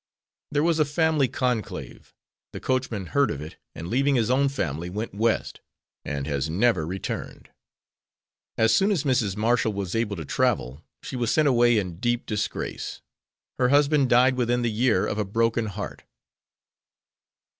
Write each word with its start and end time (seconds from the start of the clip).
There 0.49 0.63
was 0.63 0.79
a 0.79 0.83
family 0.83 1.27
conclave, 1.27 2.15
the 2.53 2.59
coachman 2.59 3.05
heard 3.13 3.29
of 3.29 3.39
it 3.39 3.57
and 3.75 3.87
leaving 3.87 4.15
his 4.15 4.31
own 4.31 4.49
family 4.49 4.89
went 4.89 5.13
West, 5.13 5.61
and 6.03 6.25
has 6.25 6.49
never 6.49 6.87
returned. 6.87 7.51
As 8.57 8.73
soon 8.75 8.89
as 8.89 9.03
Mrs. 9.03 9.37
Marshall 9.37 9.73
was 9.73 9.93
able 9.93 10.15
to 10.15 10.25
travel 10.25 10.83
she 11.03 11.15
was 11.15 11.31
sent 11.31 11.47
away 11.47 11.77
in 11.77 11.99
deep 11.99 12.25
disgrace. 12.25 13.01
Her 13.59 13.69
husband 13.69 14.09
died 14.09 14.37
within 14.37 14.63
the 14.63 14.71
year 14.71 15.05
of 15.05 15.19
a 15.19 15.23
broken 15.23 15.67
heart. 15.67 16.01